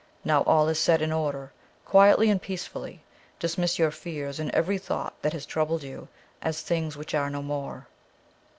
[0.25, 1.51] Now all is set in order,
[1.85, 3.03] quietly and peacefully;
[3.37, 6.07] dismiss your fears and every thought that has troubled you,
[6.41, 7.85] as things which are no more."